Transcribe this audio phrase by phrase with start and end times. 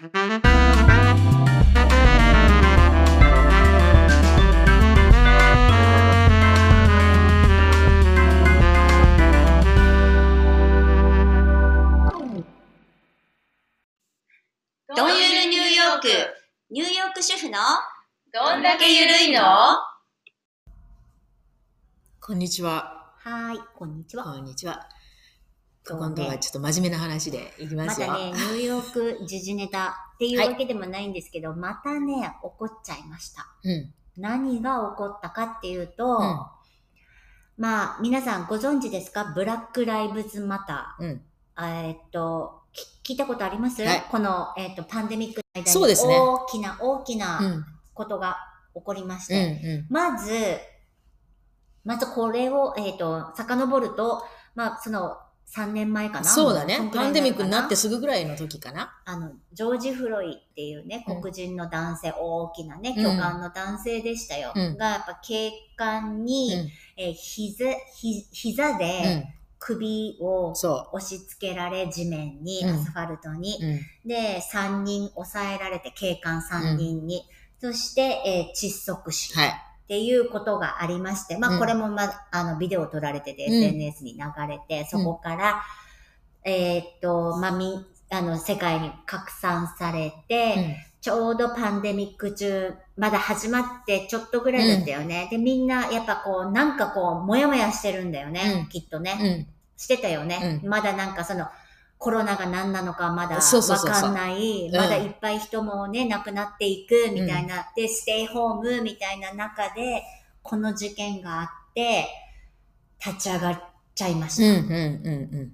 [0.00, 0.12] どんゆ
[15.34, 16.08] るニューヨーク、
[16.70, 17.58] ニューヨーク主婦の？
[18.32, 19.42] どんだけゆるいの？
[22.22, 23.12] こんにちは。
[23.18, 24.24] はーい、こんにちは。
[24.24, 24.88] こんにちは。
[25.96, 27.88] 今度はちょっと真面目な話でいきまよ。
[27.88, 33.46] ますだね、ニューヨーク時事ネタっていうわけでもないんですけど、またね、起こっちゃいました。
[33.64, 33.92] うん。
[34.16, 36.40] 何が起こったかっていうと、うん
[37.56, 39.32] まあ、皆さんご存知ですか？
[39.34, 41.10] ブラック・ライブズ・マタうん。
[41.56, 41.86] ー。
[41.86, 42.62] えーっと、
[43.02, 47.18] き聞いたことあります、はいこの、えーっと、パンデミックの間にそうですね大きな大きうん。
[47.18, 48.38] なことが
[48.74, 49.58] 起こりましうん。
[49.60, 50.32] て、うまず、
[51.84, 54.22] まずこれを、えっ、と、遡ると、
[54.54, 55.18] まあ、その、
[55.54, 56.22] 3年前かん。
[56.22, 56.28] な？
[56.30, 58.92] そうだねパンデミックになってすぐぐらいの時かな。
[59.04, 64.52] あの、ジョージ・フロイっていうね、うん黒人の男性、大きなね、うん巨漢の男性でしたよ。
[64.54, 66.68] うんが、やっぱ警官うに、ん。
[66.96, 67.64] えー膝、
[67.96, 69.24] ひ膝うでん。
[69.58, 73.58] 首をそ押し付けられ、地面に、うんアスファルトに。
[73.60, 73.66] う。
[73.66, 74.08] うん。
[74.08, 77.24] で、3人抑えられて、警官3人に。
[77.60, 79.34] そして、えー窒息死。
[79.36, 79.52] はい。
[79.90, 85.64] っていうことがありまして、まあ、うんこれもま、あの、ビデオ撮られてて、うん SNS に流れて、そこから、
[86.44, 95.26] えーっと、まあ、み、あの、世界に拡散されて、ちょうどパンデミック中、まだ始まってちょっとぐらいだったよね。
[95.28, 99.18] で、みんな、やっぱこう、なんかこう、もやもやしてるんだよね、うんきっとね。
[99.20, 99.26] うん。
[99.26, 99.46] うん。
[99.76, 100.60] してたよね。
[100.62, 101.46] うまだなんかその、
[102.00, 104.68] コロナが何なのかまだわかんない。
[104.68, 107.70] うんまだいっぱい人もね、亡くなっていくみたいな。
[107.76, 110.02] で、ステイホームみたいな中で、
[110.42, 112.06] この事件があって、
[113.04, 113.62] 立ち上がっ
[113.94, 114.66] ちゃいましうん。
[114.66, 114.74] た。
[114.74, 114.82] うん。
[114.82, 115.10] う
[115.42, 115.52] ん。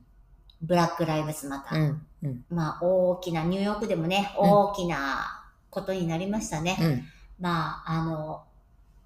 [0.62, 1.75] ブラックライブスまた。
[1.75, 2.06] うん。
[2.22, 2.44] うん。
[2.48, 6.78] まあ、大きな、ニューヨークでもね、うん大きなことになりましたね。
[6.81, 7.03] うん。
[7.41, 8.44] まあ、あの、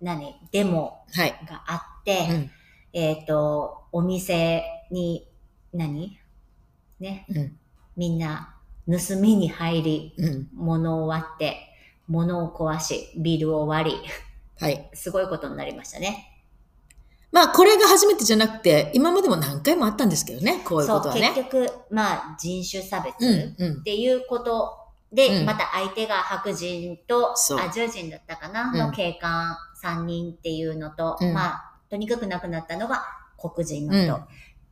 [0.02, 1.30] 何、デモはい。
[1.48, 2.50] があって、うん。
[2.92, 5.26] えっ、と、お店に、
[5.72, 6.19] 何？
[7.00, 7.58] ね、うん。
[7.96, 8.54] みんな
[8.86, 10.48] 盗みに入り、うん。
[10.54, 11.56] 物を割って、
[12.06, 13.96] 物を壊し、ビールを割り、
[14.58, 14.90] はい。
[14.94, 16.26] すごいことになりましたね。
[17.32, 21.32] まあ、これが初めてじゃなくて、今までも何回もあったんですけどね、こういうことはね。
[21.34, 23.66] 結局、まあ、人種差別うん。
[23.66, 23.82] うんっ。
[23.82, 24.76] ていうこと
[25.12, 33.02] で、うんまた相手が白人とアジア人だったかな、うんの警官3人っていうのと、うんまあ、とにかく亡くなったのが
[33.36, 34.14] 黒人の人。
[34.14, 34.22] うん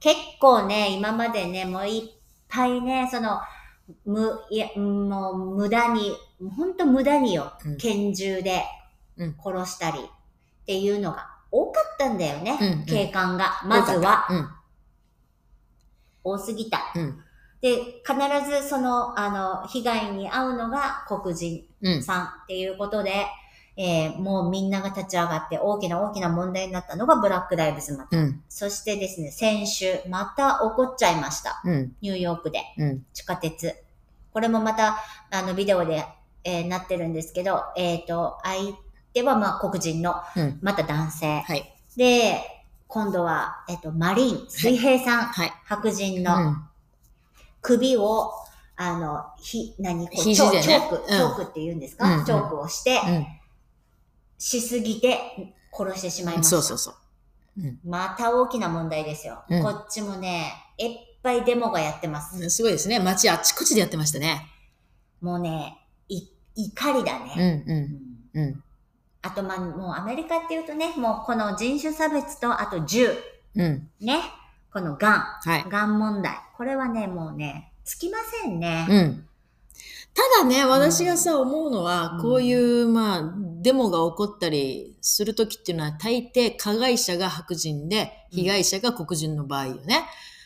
[0.00, 2.17] 結構ね、今までね、もういっ
[2.48, 3.41] ぱいね、その、
[4.04, 6.12] む、いや、もう無駄に、
[6.56, 8.62] ほんと無駄によ、うん拳銃で
[9.16, 13.60] うん殺したりっていうのが多かったんだよね、うんうん警官が。
[13.64, 14.48] まずは、うん。
[16.25, 16.92] 多すぎた。
[16.94, 17.19] うん。
[17.60, 17.76] で、
[18.06, 18.14] 必
[18.62, 22.03] ずその、あの、被害に遭うのが黒人うん。
[22.03, 23.26] さんっていうことで、
[23.81, 28.21] えーもうみんなが立ち上がって大きな大きな問題になったのがブラックライブズマター。
[28.21, 28.43] うん。
[28.49, 31.62] そしてですね、先週また起こっちゃいました。
[31.65, 31.93] うん。
[32.00, 32.61] ニューヨークで。
[32.77, 33.06] うん。
[33.15, 33.77] 地下鉄。
[34.33, 34.99] これもまた、
[35.31, 36.05] あの、ビデオで、
[36.43, 38.75] えーなってるんですけど、えっ、と、相
[39.15, 40.59] 手はまあ黒人の、うん。
[40.60, 41.41] また男性。
[41.41, 41.72] はい。
[41.97, 42.41] で、
[42.89, 45.53] 今度は、えっ、と、マリン、水平さん、はい。
[45.66, 46.69] 白人うのん。
[47.62, 48.33] 首を、
[48.77, 53.27] あの、ひ、何こうねョチョーク、うんチョークって言うんですか、うんチョークをして、うん。
[54.38, 56.50] しすぎて殺してしまいました。
[56.50, 56.94] そうそうそう。
[56.94, 59.43] うんまた大きな問題ですよ。
[59.49, 60.91] うんこっちもね、いっ
[61.22, 62.48] ぱいデモがやってます。
[62.50, 63.00] すごいですね。
[63.00, 64.47] 街あちこちでやってましたね。
[65.21, 65.77] もうね、
[66.09, 66.22] い、
[66.54, 67.65] 怒りだうんね。
[67.66, 68.41] う。
[68.41, 68.65] うんんうん。
[69.22, 73.10] あと、まあ、もうアメリカっていうとね、もうこの人種差別と、あと銃。
[73.56, 73.88] うん。
[74.00, 74.21] ね。
[74.72, 75.12] このガン。
[75.43, 75.65] はい。
[75.69, 76.37] ガン問題。
[76.56, 78.87] これはね、もうね、つきませんね。
[78.88, 79.28] うん。
[80.18, 90.02] ただね、私がさ、思うのは、うんこういう、まあ、デモが起こったりするときっていうのは、大抵加害者が白人で、被害者が黒人の場合よね。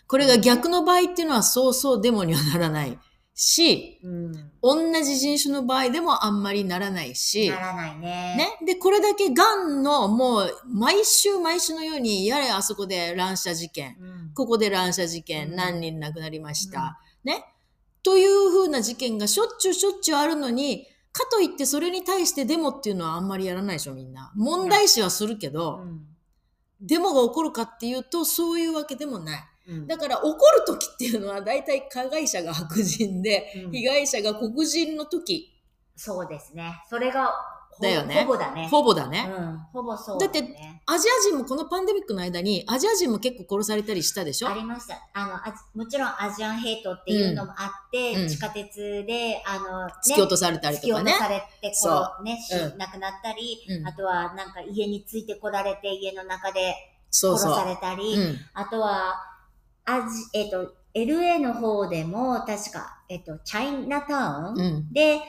[0.06, 2.98] これが逆の場合っていうのは、そうそうデモにはならない
[3.34, 4.50] し、うん。
[4.60, 8.36] 同じ人種の場合でもあんまりならないし、ならないね。
[8.60, 8.66] ね。
[8.66, 14.34] で、これだけガンの、もう、毎週毎週のように、やれあそこで乱射事件、うん。
[14.34, 17.00] ここで乱射事うん件、何人亡くなりました。
[17.24, 17.46] ね。
[18.04, 24.32] というふうな事件がしょっちゅうしょっちゅうあるのに、かといってそれに対してデモっていうのはあんまりやらないでしょ、みんな。
[24.34, 26.06] 問題視はするけど、うん
[26.84, 29.44] デモが起こるかっていうと、そういうわけでもない。
[29.68, 35.52] うんだから起こる時っていうのは、大体加害者が白人で、うん被害者が黒人の時。
[35.94, 36.82] そうですね。
[36.90, 37.32] それがほ
[37.80, 38.68] だよねほぼだね。
[38.68, 39.30] ほぼだね。
[39.34, 44.48] うん、ほぼそうだ,、ね、だってアジア人もこのパンデミックの間に、アジア人も結構殺されたりしたでしょ？
[44.48, 44.96] ありました。
[45.14, 51.26] あの、あもちろんアジアンヘイトっていうのもあって、うん地下鉄で、あの、ね、突き落とされたり突き落ととかね。
[51.26, 56.74] されて、こそうね、しうん亡くなったり、うんあとはなんか家についてこられて家の中で
[57.12, 57.52] そうそう。
[57.52, 58.38] 殺されたり、うん。
[58.54, 59.14] あとは、
[59.84, 64.92] アジ、えっ、と、LA の方でも、確か、えっ、と、チャイナタウンうん。
[64.92, 65.20] で、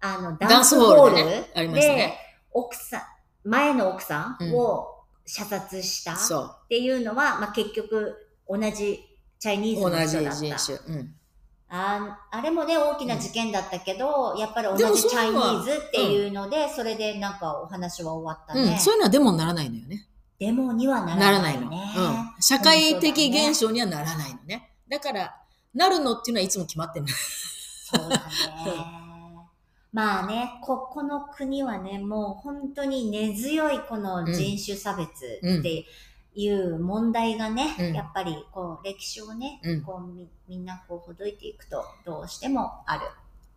[0.00, 2.18] あの、ダンスホールでねありましたねで、
[2.52, 6.16] 奥さん、前の奥さんを射殺したっ。
[6.68, 8.14] ていうのは、まあ、結局、
[8.48, 9.00] 同じ
[9.38, 10.36] チャイニーズ同の人じだった。
[10.36, 10.96] 人種。
[10.96, 11.14] うん。
[11.68, 18.72] ああれもね、大きな事件だったけど、やっぱり同じチャイニーズっていうので、それでなんかお話は終わったね。
[18.72, 18.78] うん。
[18.78, 20.06] そういうのはデモにならないのよね。
[20.38, 21.64] デモにはなならないいの。
[21.64, 21.92] らなね。
[21.96, 22.00] う
[22.38, 22.42] ん。
[22.42, 24.70] 社会的現象にはならないのね。
[24.88, 25.34] だから、
[25.74, 27.12] なるのっていうのはいつも決まってるの。
[27.12, 28.22] そうだね。
[29.96, 35.86] まあね、ここの国はね、もう本当に根強いこの人種差別って
[36.34, 43.06] いう問題がね、うんやっぱりこう歴史をね、うんこうみみんなこうほどいていくとどうしてもある。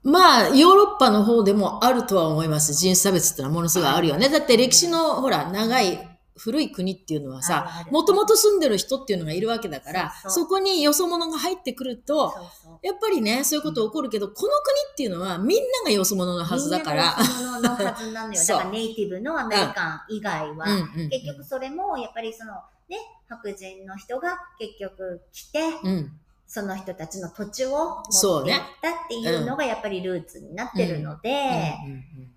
[0.01, 2.73] まあ、ヨーロッパの方でもあるとは思います。
[2.73, 4.29] 人種差別ってのはものすごいあるよね。
[4.29, 6.08] だって歴史の、ほら、長い、
[6.39, 10.43] 古い国っていうのはあさもともと住んでる人っていうのがいるわけだから、そうそう。
[10.45, 12.79] そこによそ者が入ってくると、そうそう。
[12.81, 14.49] やっぱりね、そういうこと起こるけど、この国
[14.93, 17.15] っていうのはみんながよそ者のはずだから。
[17.17, 18.39] みんなが本物のはずなのよ。
[18.39, 20.71] そ うだからネイティブのアメリカン以外は、うん。
[20.71, 21.01] うん。
[21.03, 21.09] うん。
[21.09, 22.53] 結局それもやっぱりその
[22.87, 22.97] ね、
[23.27, 26.19] 白人の人が結局来て、うん。
[26.47, 32.33] その人たちの土地を持っていったっていうのがやっぱりルーツになってるので、うん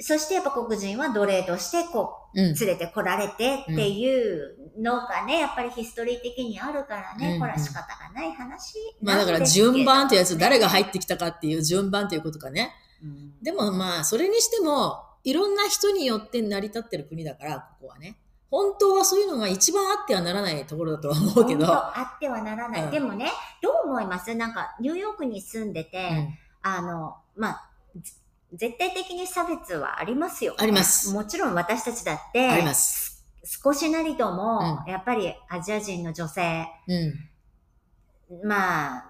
[0.00, 12.72] そしてやっぱ黒人は奴隷としてこうんうんう連れてこられてっていうのがね、やっぱりヒストリー的にあるからね、うんこれは仕方がない話まあだから順番ってやつ、誰が入ってきたかっていう順番ということかね。
[13.02, 18.18] うんでもまあ、それにしても、いろんな人によって成り立ってる国だから、ここはね。
[18.50, 21.66] 本当はそういうのが一番あってはならないところだとは思うけど。
[21.66, 22.84] あってはならない。
[22.84, 23.30] うんでもね、
[23.62, 24.34] どう思います？
[24.34, 28.12] なんか、ニューヨークに住んでて、うんあの、まあ、ぜ
[28.52, 33.24] 絶対的に差別はありますよ、ありますもちろん私たちだって、あります。
[33.44, 38.46] 少しなりとも、うやっぱりアジア人の女性、うん。
[38.46, 39.04] まあ、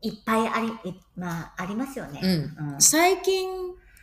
[0.00, 2.20] いっぱいあり、いまあ、ありますよね。
[2.22, 2.26] う
[2.62, 2.74] ん。
[2.74, 3.48] うん最近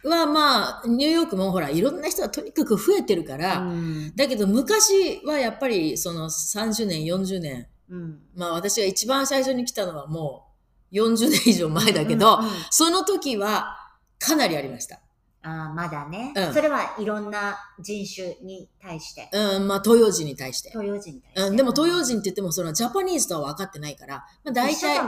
[0.03, 10.47] はまあ、ニューヨークもほら、いろんな人がとにかく増えてるから、うんだけど昔はやっぱりその30年、40年、うんまあ私が一番最初に来たのはも
[10.91, 12.39] う40年以上前だけど、
[12.71, 13.80] その時は
[14.21, 14.99] かなりありました。
[15.43, 20.69] あーまだね、うんそれはいろんな人種に対して、うん、まあ東洋人に対して。
[20.69, 21.49] 東洋人に対して。
[21.49, 24.99] うん、でも東洋人って言ってもそのジャパニーズとは分かってないから、まあ大体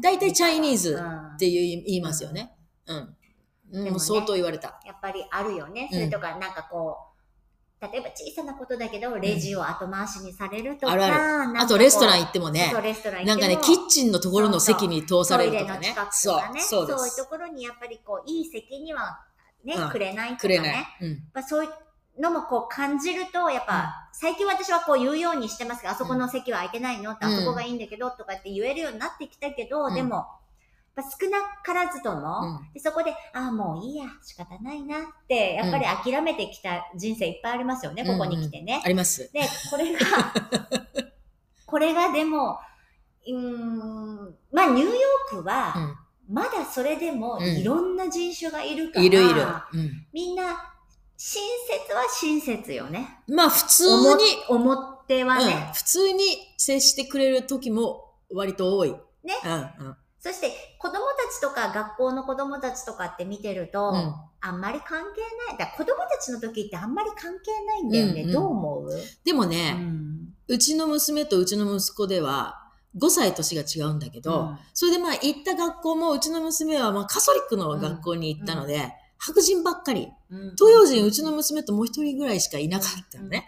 [0.00, 2.54] 大体チャイニーズうんっていう言いますよね。
[2.86, 2.96] うん。
[2.96, 3.14] うん
[3.70, 4.80] でもねもう相当言われた。
[4.84, 5.88] やっぱりあるよね。
[5.90, 7.07] うんそれとか、なんかこう、
[7.80, 11.60] 例えば小さなことだけど、レジを後回しにされるとか、あるある。
[11.60, 13.48] あとレストラン行ってもねそう、レストラン行っても。
[13.48, 15.94] なんかね、キッチンのところの席に通されるとかね。
[16.10, 17.24] そういうとす。
[17.26, 19.20] ころにやっぱりこう、いい席には
[19.64, 19.90] ね、うん。
[19.90, 20.68] くれないとかくれない。
[20.72, 20.86] ね。。
[21.02, 21.08] うん。
[21.10, 27.12] やっぱそういうのもこう感じると、やっぱ、最近私はこう言うようにしてますが、あそこの席は空いてないの？
[27.12, 29.94] って、うんあそこがいいんだけど、とかって言えるようになってきたけど、うん。
[29.94, 30.26] でも、
[30.98, 38.82] やっぱ少なからずとも、うんでそこで、ああ、もういいや、仕方ないなって、やっぱり諦めてきた人生いっぱいありますよね、ここに来てね。
[38.84, 39.30] あります。
[39.32, 40.00] で、これが、
[41.66, 42.58] これがでも、
[43.26, 45.96] うーん、まあニューヨークは、
[46.28, 49.42] まだそれでもうんいろんな人種がいるから、いるいる。
[49.74, 50.06] うん。
[50.12, 50.74] みんな、
[51.16, 53.20] 親切は親切よね。
[53.28, 55.70] まあ普通思に、思ってはうんね。
[55.74, 56.24] 普通に
[56.56, 58.90] 接してくれる時も割と多い。
[59.24, 59.96] ねうんうん。
[60.20, 65.58] そして、子供たちとか学校の子供たちとかって見てると、うんあんまり関係ない。
[65.58, 68.22] だ子供たちの時ってあんまり関係ないんだよね。
[68.22, 68.90] うんうんどう思う、
[69.24, 72.54] でもね、うんうちの娘とうちの息子では
[72.96, 80.08] 5歳年が違うんだけど、うんそれでまあ行った学校もうちの娘はまあカソリックの学校に行ったので、白人ばっかり。
[80.56, 83.46] 東洋人うちの娘ともう一人ぐらいしかいなかったのね。。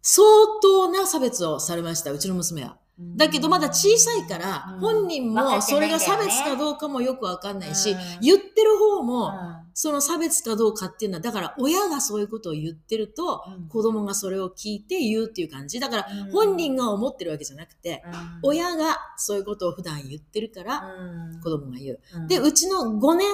[0.00, 0.26] 相
[0.62, 2.78] 当な差別をされました、うちの娘は。
[2.98, 4.80] うんだけどまだ小さいから、うん。
[4.80, 7.98] 本人もそれが差別かどうかもよくわかんないし、うん。
[8.22, 9.66] 言ってる方うも、ん。
[9.74, 13.68] その差別かどうかっていうのは、だから親がそういうことを言ってると、うん。
[13.68, 15.78] 子供がそれを聞いて言うっていう感じ。
[15.78, 16.30] だからうん。
[16.32, 18.12] 本人が思ってるわけじゃなくて、うん。
[18.44, 21.40] 親がそういうことを普段言ってるから、うん。
[21.42, 22.00] 子供が言う。
[22.14, 22.28] うん。
[22.28, 23.26] で、うちの5年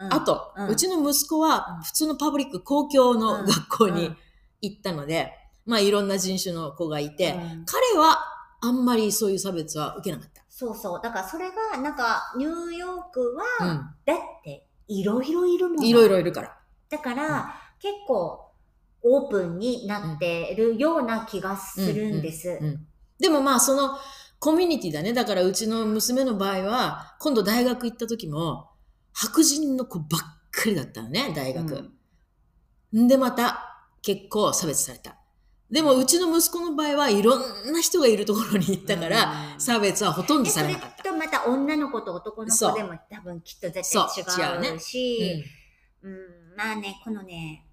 [0.00, 0.12] うん。
[0.12, 1.42] 後、うちの息子うん。
[1.48, 4.16] は普通のパブリック公共の学校にうん。
[4.60, 5.32] 行ったので、
[5.66, 7.64] まあいろんな人種の子がいて、うん。
[7.64, 8.33] 彼は
[8.66, 11.00] あんまりそういう差別は受けなかっそうそう。
[11.02, 13.64] だからそれが、なんか、ニューヨークは、た。
[13.66, 13.76] うん。
[14.04, 15.84] だって、いろいろいるもん。
[15.84, 16.56] いろいろいるから。
[16.88, 18.52] だから、結構
[19.02, 22.58] オープンになってるような気がするんです。
[22.60, 23.96] うんうんでもまあその
[24.40, 25.12] コミュニティだね。
[25.12, 28.70] だからうちの娘の場合は、今度大学行った時も、
[29.12, 31.90] 白人の子ばっかりだったのね、大学。
[32.94, 35.16] んでまた結構差別された。
[35.74, 39.60] でもうちの息子の場合はいろんな人がいるところに行ったから、うん。
[39.60, 41.02] 差別はほとんどされなかった。
[41.02, 44.62] とまた女の子と男のそう子でも多分きっと絶そう対違う。
[44.62, 44.78] 違うね。
[44.78, 45.44] し、
[46.00, 46.12] うん。
[46.56, 47.66] まあね、このね、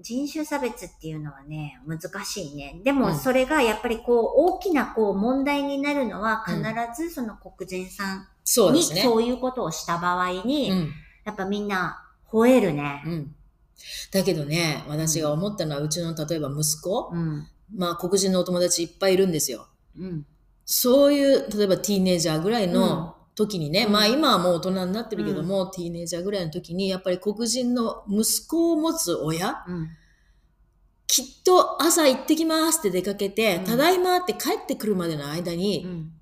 [0.00, 2.80] 人種差別っていうのはね、難しいね。
[2.84, 2.98] でうん。
[2.98, 6.62] もそれがやっぱりこう大きなこう問題になるのは必
[6.96, 8.28] ずその黒人さん
[8.72, 10.92] にそういうことをした場合に、うん。
[11.24, 13.02] やっぱみんな吠えるね。
[13.04, 13.34] うん。
[14.12, 17.46] だけどね、私が思ったのは、うちの例えば息子、うん。
[17.74, 19.68] まあ黒人のお友達いっぱいいるんですよ。
[19.98, 20.26] うん。
[20.64, 29.88] そういう、例えばティーネイジャーぐらいの時にね、うんまあ今はもう大人になってるけども、ティーネイジャーぐらいの時に、やっぱり黒人の息子を持つ親、うん。
[31.06, 36.12] きっと朝行ってきますって出かけて、うんただいまって帰ってくるまでの間に、うん。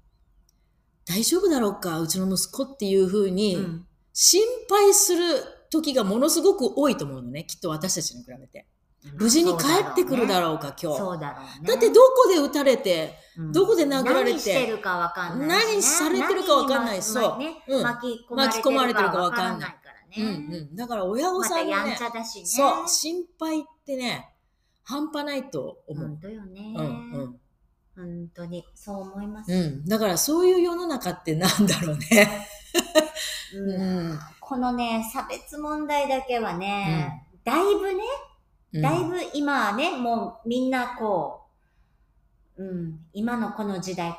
[1.07, 3.87] 大丈夫だろうか、うちの息子っていうふうに、うん。
[4.13, 5.25] 心配する
[5.76, 8.66] 時がものすごく多いと思うのね、きっと私たちに比べて。
[9.14, 10.99] 無事に帰ってくるだろうか、今日。
[10.99, 11.68] そうだろうね。
[11.68, 19.76] だってどこで撃たれて、うんどこで殴られて何してるかわかんない何されてるかわかんないそう巻き込まれてるかわわかんない
[20.18, 20.59] うんね。
[20.59, 20.76] うん。
[20.76, 21.99] だから親御さんもね。
[22.45, 24.33] そう、心配ってね、
[24.83, 26.09] 半端ないと思う。
[26.09, 26.75] 本当よね。
[26.76, 27.40] うんうん。
[27.95, 29.52] 本当に、そう思います。
[29.52, 29.85] うん。
[29.85, 32.47] だからそういう世の中ってなんだろうね。
[33.54, 34.18] うんうん
[34.49, 38.05] このね、差別問題だけはね、だいぶね、
[38.75, 38.83] うん。
[38.83, 41.41] だいぶ今はね、もうみんなこ
[42.57, 44.15] う、うん、今のこの時代隠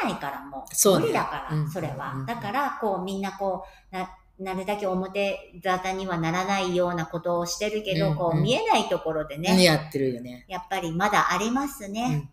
[0.00, 1.00] せないからもう、そうね。
[1.00, 1.70] 無理だから、うん。
[1.70, 2.14] それは。
[2.14, 2.26] うん。
[2.26, 8.16] だから、こうみんなこう、な、なるだけ表沙汰にはならないようなことをしてるけど、うん。
[8.16, 10.46] こう見えないところでね、やってるよね。
[10.48, 12.30] やっぱりまだありますね。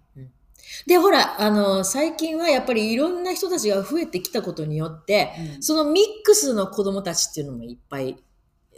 [0.88, 8.18] で、ほら、あの、最近はやっぱりいろんな人たちが増えてきたことによって、うんそのミックスの子供たちっていうのもいっぱい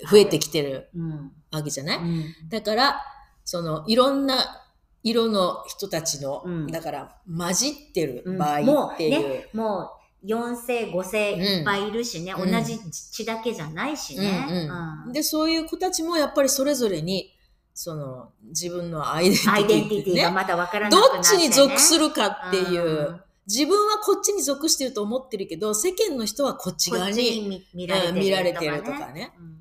[0.09, 1.31] 増えてきてるうん。
[1.51, 2.25] わけじゃない、うん。
[2.49, 3.01] だから、
[3.43, 4.63] そのいろんな
[5.03, 9.29] 色の人たちの、うんだから混じってるうん場もう合っていう。
[9.29, 9.91] ね、も
[10.23, 12.79] う4世、5世いっぱいいるしね、うん同じ
[13.11, 14.67] 血だけじゃないしね。
[15.13, 17.31] で、そういう子たちもやっぱりそれぞれに、
[17.77, 21.17] その自分のアイデンティティアイデンティティがね、またわからなくなって、ね。
[21.17, 29.33] どっちに属するかっていう、うん自分はこっちに属してると思ってるけど、世間の人はこっち側にに見見られてるとかね。
[29.39, 29.55] うん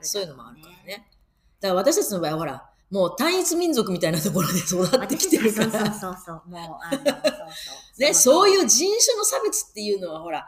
[0.00, 1.08] そういうのもあるからね。
[1.60, 5.92] だから私たちの場合はほら、もう単一民族みたいなところで育ってきてるかそうそうら。
[5.94, 6.42] そうそう。
[6.48, 7.10] もう、あの、そうそ
[7.98, 8.00] う。
[8.00, 8.54] ね、そうう。
[8.54, 10.46] いう人種の差別っていうのはほら、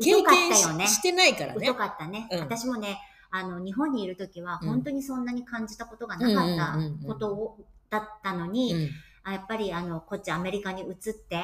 [0.00, 1.74] 経験し,、ねてないからね疎。
[1.74, 2.28] かったね。
[2.32, 2.98] うん私もね、
[3.30, 4.68] あの、日本にいるときは、うん。
[4.68, 7.06] 本当にそんなに感じたことがなかったうんうんうんうん。
[7.06, 7.58] ことを、
[7.90, 8.90] だったのに、うん。
[9.24, 11.42] あやっぱりあの、こっちアメリカに移って、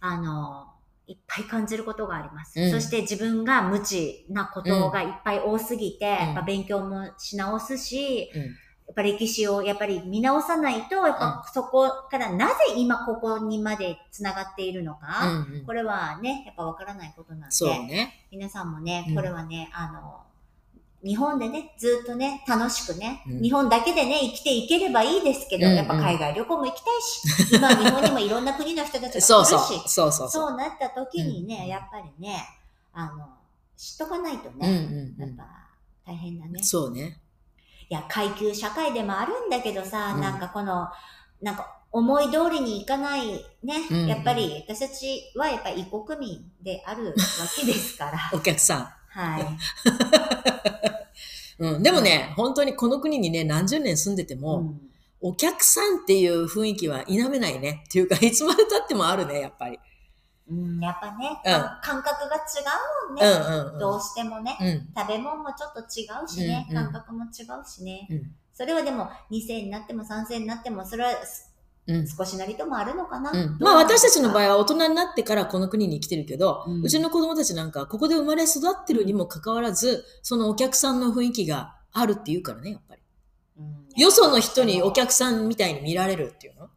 [0.00, 0.68] あの、
[1.06, 2.60] いっぱい感じることがあります。
[2.60, 2.70] うん。
[2.70, 8.42] そして自分が無知なことがいっぱい多すぎて、やっぱうん勉強もし直すし、うん。
[8.42, 15.64] やっぱ歴史をやっぱり見直さないと、やっぱそこからなぜ今ここにまで繋がっているのか、うんうん。
[15.66, 18.26] これはね、やっぱわからないことなんで、ね。
[18.30, 20.22] 皆さんもねう、んこれはね、あの、
[21.06, 29.28] 日本でね、ずっとね、楽しくね、うん日本だけでね、生きていければいいですけど、うんうんやっぱ海外旅行も行きたいし、今日本にもいろんな国の人たちが来るし、
[29.88, 30.30] そうそう。
[30.30, 32.44] そうなった時にね、うんやっぱりね、
[32.92, 33.28] あの、
[33.76, 35.44] 知っとかないとうんね、うんうやっぱ
[36.06, 36.64] 大変だねん。。
[36.64, 37.20] そうね。
[37.88, 40.88] いや、階級社会でもあるんだけどさ、うんなんかこの、
[41.40, 47.12] なんか思い通りにいかないね、うんやっぱり私たちはやっぱり異国民であるわ
[47.56, 48.18] けですから。
[48.34, 50.75] お客さはい。
[51.58, 51.66] ん。
[51.76, 51.82] うん。
[51.82, 54.80] でもね、本当にこの国にね、何十年住んでても、うん
[55.22, 57.82] お客さんっていう雰囲気は否めないね。
[57.88, 59.78] っていうか、いつまで経ってもあるね、やっぱり。
[60.48, 62.40] うん、やっぱね、うん感覚が違
[63.08, 63.26] うもんうね。
[63.26, 63.78] んうんうん。
[63.78, 64.88] どうしてもね、うん。
[64.94, 68.06] 食べ物もちょっと違うしね、うんうん感覚も違うしね。
[68.10, 68.22] うん
[68.52, 71.10] それはでも2世になっても3世になっても、それは
[71.86, 72.06] うん。
[72.08, 73.32] 少しなりともあるのかな？
[73.60, 83.02] まあ私たちの場合は大人になってからこの国に来てるけど、ううんちの子供たちなんかここで生まれ育ってるにもかかわらず、そのお客さんの雰囲気があるっていうからね、やっぱり。
[83.58, 86.64] うんよその人にお客さんみたいに見られるっていうの？
[86.64, 86.70] うん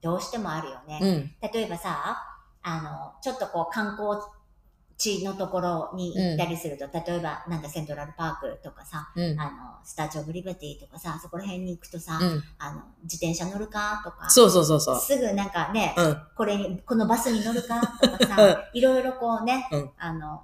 [0.00, 0.98] どうしてもあるよね。
[1.00, 1.06] う
[1.46, 1.50] ん。
[1.52, 2.20] 例えばさ、
[2.62, 4.20] あの、ちょっとこう観光
[5.02, 9.40] 地のところに行ったりすると、例えばなんだセントラルパークとかさ、うん。
[9.40, 9.50] あの、
[9.84, 12.42] スタチューオブリバティとかさ、そこら辺に行くとさ、うん。
[12.58, 15.00] あの、自転車乗るかとか、そうそうそうそう。
[15.00, 16.22] すぐなんかね、うん。
[16.36, 20.42] これに、このバスに乗るかとかさ、いろいろこうね、うんあの、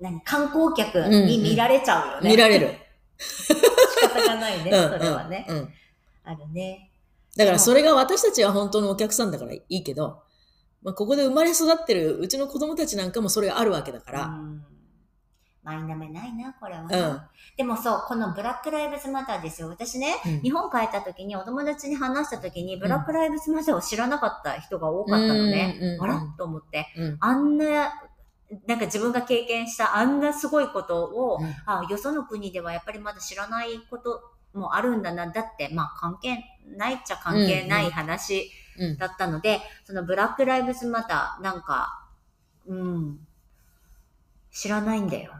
[0.00, 2.30] 何、観光客に見られちゃうよね。
[2.30, 2.74] 見られる。
[3.18, 3.54] し
[4.00, 5.46] か方がないね、うんそれはね。
[5.48, 5.68] うんうん
[6.24, 6.90] あるね。
[7.36, 10.21] だからそれが私たちは本当のお客さんだからいいけど、
[10.82, 14.64] まあ、ここで生まれ育ってるうちの子供たちなんかもそれがあるわけだから、うん。
[15.62, 17.30] マイナメないな、これはうんな。
[17.56, 19.68] でもそう、このブラックライブズマターですよ。
[19.68, 25.78] 私ね、うん日本帰った時にお友達に話した時に、ブラックライブズマターを知らなかった人が多かったのね。
[25.80, 26.20] うんあら？
[26.36, 26.86] と思って。
[26.96, 27.92] うんあんな、
[28.66, 34.20] なんか自分が経験したあんなすごいことを、うんあよその国ではやっぱりまだ知らないこと
[34.52, 35.28] もあるんだな。
[35.28, 36.42] だって、まあ関係
[36.76, 38.61] ないっちゃ関係ない話うん
[38.98, 42.06] だったので、そのブラックライブズマター、なんか、
[42.66, 43.18] うん、
[44.50, 45.32] 知らないんだよ。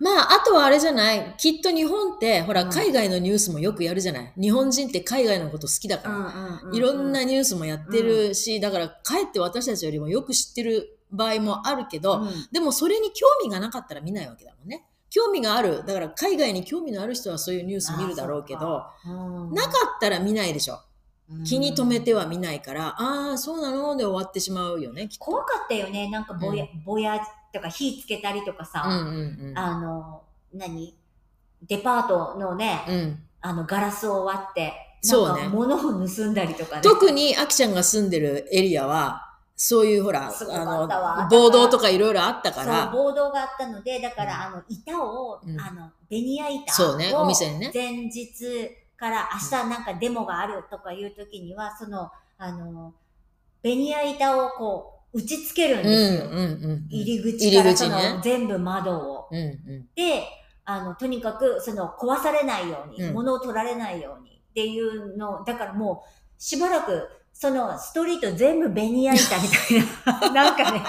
[0.00, 1.34] まあ、あとはあれじゃない？
[1.38, 4.32] きっと日本って、ほら、うん海外のニュースもよくやるじゃない？
[4.36, 6.76] 日本人って海外のこと好きだから。
[6.76, 14.84] いろんなニュースもやってるし、だから、かえって私たちよりもよく知ってる場合もあるけど、うんでもそれに興味がなかったら見ないわけだもんね。
[15.10, 15.84] 興味がある。
[15.86, 19.10] だから、海外に興味のある人はそういうニュース見るだろうけど、う
[19.52, 20.80] んなかったら見ないでしょ。
[21.44, 25.08] 気に留めては見ないから、ああ、そうなので終わってしまうよね。
[25.18, 26.10] 怖かったよね。
[26.10, 27.18] なんかぼや、ぼや
[27.52, 29.58] とか火つけたりとかさ、うんうんうん。
[29.58, 30.94] あの、何？
[31.66, 35.48] デパートのね、うん、あの、ガラスを割って、そうね。
[35.48, 36.82] 物を盗んだりとかね。
[36.82, 39.22] 特にアキちゃんが住んでるエリアは、
[39.56, 45.58] そういうほら、あの、暴動とかいろいろあったかそう、ら、暴動があったので、だから、あの、板を、うん。
[45.58, 47.70] あの、ベニヤ板を、そうねお店にね。
[47.72, 48.70] 前日
[49.04, 52.94] から明日なんかデモがあるとかいう時には、その、あの、
[53.62, 56.30] ベニヤ板をこう、打ち付けるんうんですよ。
[56.30, 56.40] うんう
[56.76, 56.86] ん。
[56.88, 59.28] 入り口からその、全部窓を。
[59.30, 59.88] うんうん。
[59.94, 60.24] で、
[60.64, 70.82] あの、とにかく、その、壊されないように、うん物を取られないようにっていうの、だからもう、しばらく、その、ストリート全部ベニヤ板みたいな、 なんかね、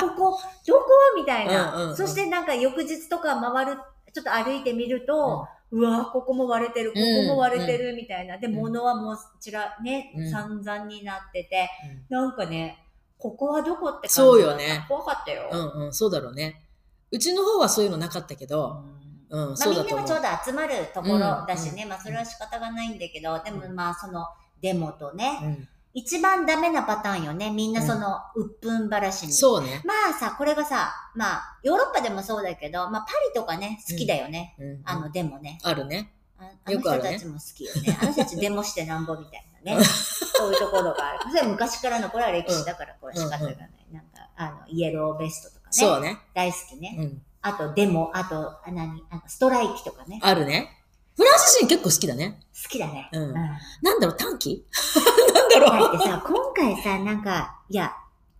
[0.00, 0.86] ここ、どこ？
[1.14, 3.78] みたいな、うんうんうんそしてなんか翌日とか回る、
[4.12, 8.38] ちょっと歩いてみると、うわここも割れてる、ここも割れてるみたいな。
[8.38, 8.54] で、うん。
[8.54, 10.30] 物はもう、ちら、ね、うん。
[10.30, 11.70] 散々になってて、
[12.08, 12.84] なんかね、
[13.18, 14.84] ここはどこって感じそうよね。
[14.88, 15.48] 怖かったよ。
[15.52, 16.66] うんうん、そうだろうね。
[17.10, 18.82] うちの方はそういうのなかったけど、
[19.28, 19.98] うん、まあ、そうだと思う。
[19.98, 20.22] みんながちょう。
[20.22, 24.26] ど集まるところだしね、まあそれは仕方がないんだけど、でもまあその
[24.60, 27.50] デモとね、うん一番ダメなパターンよね。
[27.50, 29.32] みんなその、うっぷんばらしに。
[29.32, 29.82] そうね。
[29.84, 34.54] まあさ、これがさ、まあ、ヨーロッパでもそうだけど、まあパリとかね、好きだよね。
[34.58, 35.58] うんあの、デモね。
[35.62, 36.12] あるね。
[36.38, 37.98] ああのよくあるね人たちも好きよね。
[38.00, 39.84] あの人たちデモしてなんぼみたいなね。
[39.84, 41.18] そういうところがある。
[41.30, 43.70] それは昔からのこれは歴史だから、これは仕方がない。
[43.92, 45.72] なんか、あの、イエローベストとかね。
[45.72, 46.18] そうね。
[46.34, 46.96] 大好きね。
[46.98, 47.22] うん。
[47.42, 49.02] あと、デモ、あと、あ何？
[49.10, 50.20] あのストライキとかね。
[50.22, 50.79] あるね。
[51.20, 52.40] フランス人結構好きだね。
[52.62, 53.10] 好きだね。
[53.12, 53.22] うん。
[53.24, 53.34] うん。
[53.34, 54.64] なんだろう、短期？
[55.34, 55.92] なんだろう。
[55.92, 57.92] だってさ、今回さ、なんか、いや、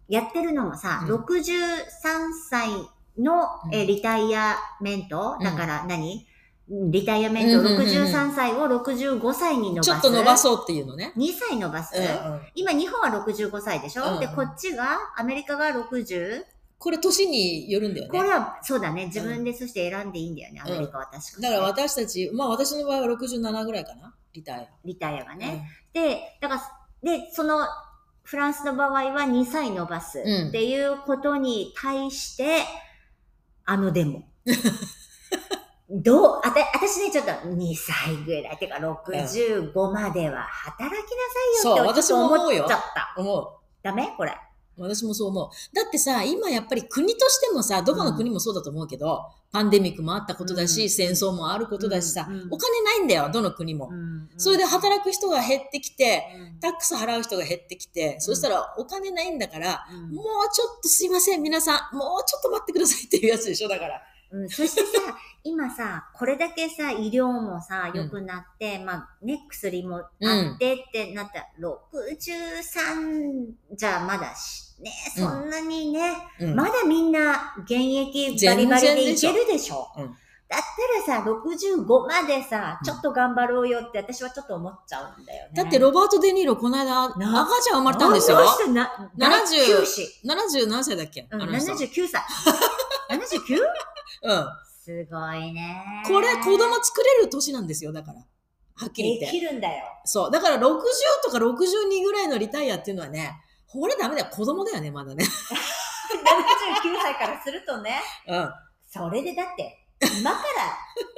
[0.08, 1.14] やってるのもさ、うん。
[1.14, 1.44] 63
[2.48, 2.70] 歳
[3.18, 3.86] の、えうん。
[3.86, 5.44] リタイアメント、うん。
[5.44, 6.26] だから何？
[6.70, 7.86] リタイアメント、うんうんうんうん。
[7.86, 9.90] 63歳を65歳に伸ばす？
[9.90, 11.12] ちょっと伸ばそうっていうのね。
[11.18, 12.40] 2歳伸ばす、うんうん。
[12.54, 14.14] 今、日本は65歳でしょ、うん。
[14.14, 16.44] うんで、こっちが、アメリカが 60?
[16.80, 18.18] これ年によるんだよね。
[18.18, 19.04] これは、そうだね。
[19.06, 24.14] 自分でそして選んでいいんだよね、アメリカは確かに、だから私たち、まあ私の場合は67ぐらいかな。
[24.32, 24.68] リタイア。
[24.82, 25.68] リタイアがね。
[25.92, 26.62] で、だから、
[27.02, 27.66] で、その、
[28.22, 32.62] フランスの場合は2歳伸ばすうんっていうことに対して、
[33.66, 34.22] あのデモ。
[35.90, 43.14] どうあた、私ね、ちょっと2歳ぐらい、てか65までは働きなさいよってそう私も思っちゃった。
[43.18, 43.48] 思う。
[43.82, 44.14] ダメ？
[44.16, 44.34] これ。
[44.84, 45.48] 私もそう思う。
[45.74, 50.90] だってさ、今やっぱり国としてもさ、どこの国もそうだと思うけど、パンデミックもあったことだし、うん。
[50.90, 52.40] 戦争もあることだしさ、うん。
[52.40, 52.48] うん。
[52.50, 53.90] お金ないんだよ、どの国も。
[54.36, 56.24] それで働く人が減ってきて、
[56.60, 60.14] タックス払う人が減ってきて、そしたらお金ないんだから、うん。
[60.14, 64.00] もうちょっとすいません、皆さん、もうちょっと待ってくださいっていうやつでしょ、だから。
[64.32, 70.10] うん、そしてさ、 今さ、これだけさ、医療もさ、良くなって、まあ、ね、薬もあ
[70.54, 79.88] ってってなったら、63じゃまだし、ね、うんそんなにね、うんまだみんな現役バリバリでいけるでしょ。
[79.96, 80.16] うん
[80.50, 80.60] だっ
[81.06, 85.52] たらさ、65までさ、うんちょっと頑張ろうよって私はちょっと思っちゃうんだよね。
[85.54, 88.38] だってロバート・デ・ニーロ、この間、赤なちゃん生まれたんですよ
[88.72, 91.72] な70 9子70何歳だっけ、うん、あの人。
[91.72, 92.20] 79歳。
[93.16, 93.60] 79?
[94.22, 94.46] うん。
[94.84, 96.02] すごいね。
[96.08, 98.20] これ、子供作れる年なんですよ、だから。
[98.74, 99.38] はっきりで言って。
[99.38, 99.84] きるんだよ。
[100.04, 100.30] そう。
[100.32, 100.80] だから60
[101.22, 103.40] とか62ぐらいのリタイアっていうのはね、
[103.72, 104.28] これダメだよ。
[104.32, 105.24] 子供だよね、まだね。
[105.24, 105.28] 79
[107.00, 108.52] 歳からするとね、うん。
[108.90, 109.86] それでだって、
[110.20, 110.38] 今か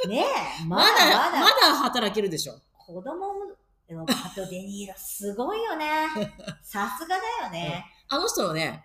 [0.05, 0.25] ら、ね
[0.61, 2.61] え、ままだだ、まだ、まだ働けるでしょ。
[2.77, 3.57] 子供も、
[3.89, 6.07] でもバト・デ・ニーロ、すごいよね。
[6.63, 7.87] さすがだよね。
[8.09, 8.85] あの人のね、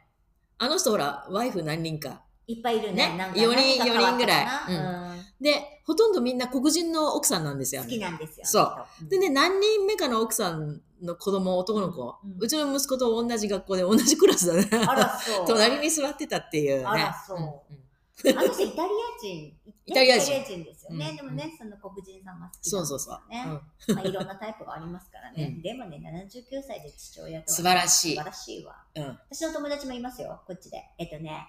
[0.58, 2.22] あの人ほら、ワイフ何人か。
[2.48, 3.10] いっぱいいるね。
[3.10, 7.82] ねなんか四人四人ぐらいうんで、ほとんどみんな黒人の奥さんなんですよ。
[7.82, 8.46] 好きなんですよ。
[8.46, 8.62] そ
[9.06, 9.10] う。
[9.10, 14.68] でね、何人目かの奥さんの子供、男の子、ううんちの息子と同じ学校で同じクラスだね。
[14.86, 15.48] あら、そう。
[15.48, 16.86] 隣に座ってたっていうね。
[16.86, 19.46] あらそうんんあの人イタリア人。
[19.46, 19.54] ね
[19.88, 21.10] イタリア人イタリア人ですよね。
[21.12, 23.30] うんでもね、その黒人さんが好きなんですよそうそうそう。
[23.30, 23.46] ね。
[23.88, 25.54] うんまあ、いろんなタイプがありますからね。
[25.56, 28.76] うんでもね、79歳で父親とは素晴らしい素晴らしいわ。
[28.94, 30.84] うん私の友達もいますよ、こっちで。
[30.98, 31.48] えっとね、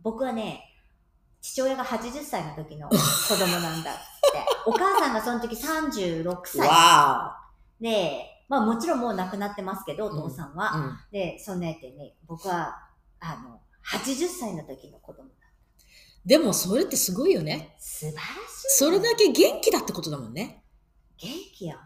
[0.00, 0.64] 僕はね、
[1.40, 2.96] 父親が80歳の時の子
[3.36, 4.00] 供なんだって。
[4.66, 6.68] お母さんがその時36歳。
[6.68, 7.36] わ
[7.80, 10.70] で、まあもちろんもう亡くなってますけど、お父さんは。
[10.70, 12.76] ーうんで、そんなやってね、僕は、
[13.20, 15.34] あの、80歳の時の子供だ。
[16.26, 17.74] でもそれってすごいよね。
[17.78, 18.26] 素晴らしい。
[18.70, 20.62] それだけ元気だってことだもんね。
[21.16, 21.78] 元気よ。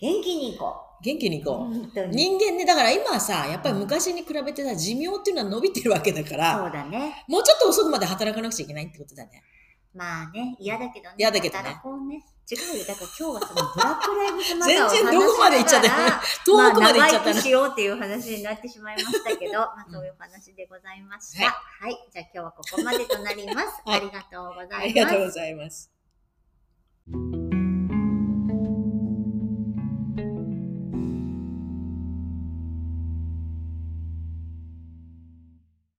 [0.00, 1.44] 元気に行こ元気にう。
[1.44, 2.06] 行こう。
[2.08, 7.24] 人間ね、だから今はさ、やっぱり昔に比べてさ、寿命っていうのは伸びてるわけだから、そうだね。
[7.28, 9.42] もうちょっと遅くまで働かなくちゃいけないってことだね。
[9.94, 11.14] まあね、嫌だけどね。
[11.18, 12.24] 嫌だけどね働こうね。
[12.50, 12.84] 違うよ。
[12.84, 16.12] だから今日はそのブラックライブズマターを全然どこまで行っちゃったよね
[16.44, 21.46] 遠くまで行っちゃったねまあ、しようっていう話になってしまいましたけど、まあそういう話でございました。
[21.46, 21.96] ははい。
[22.12, 23.82] じゃあ今日はここまでとなります。
[23.84, 24.76] はいありがとうございます。
[24.76, 25.90] ありがとうございます。